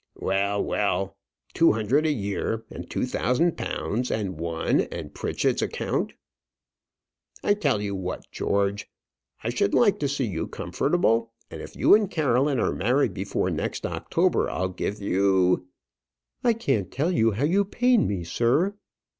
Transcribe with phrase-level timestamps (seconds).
[0.17, 1.15] "Well, well;
[1.53, 6.13] two hundred a year, and two thousand pounds, and one, and Pritchett's account.
[7.43, 8.89] I'll tell you what, George,
[9.43, 13.51] I should like to see you comfortable; and if you and Caroline are married before
[13.51, 15.67] next October, I'll give you"
[16.43, 18.73] "I can't tell you how you pain me, sir."